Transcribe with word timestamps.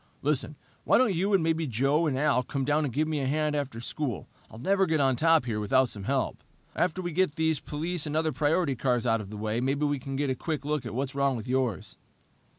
Listen, 0.23 0.55
why 0.83 0.97
don't 0.97 1.13
you 1.13 1.31
and 1.31 1.43
maybe 1.43 1.67
Joe 1.67 2.07
and 2.07 2.17
Al 2.17 2.41
come 2.41 2.65
down 2.65 2.85
and 2.85 2.91
give 2.91 3.07
me 3.07 3.19
a 3.19 3.27
hand 3.27 3.55
after 3.55 3.79
school? 3.79 4.27
I'll 4.49 4.57
never 4.57 4.87
get 4.87 4.99
on 4.99 5.15
top 5.15 5.45
here 5.45 5.59
without 5.59 5.89
some 5.89 6.05
help. 6.05 6.43
After 6.75 7.03
we 7.03 7.11
get 7.11 7.35
these 7.35 7.59
police 7.59 8.07
and 8.07 8.15
other 8.17 8.31
priority 8.31 8.75
cars 8.75 9.05
out 9.05 9.21
of 9.21 9.29
the 9.29 9.37
way, 9.37 9.61
maybe 9.61 9.85
we 9.85 9.99
can 9.99 10.15
get 10.15 10.31
a 10.31 10.35
quick 10.35 10.65
look 10.65 10.87
at 10.87 10.95
what's 10.95 11.13
wrong 11.13 11.35
with 11.37 11.47
yours." 11.47 11.99